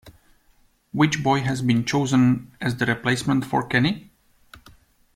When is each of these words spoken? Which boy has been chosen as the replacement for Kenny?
Which 0.93 1.21
boy 1.21 1.41
has 1.41 1.61
been 1.61 1.85
chosen 1.85 2.57
as 2.59 2.75
the 2.77 2.87
replacement 2.87 3.45
for 3.45 3.67
Kenny? 3.67 4.09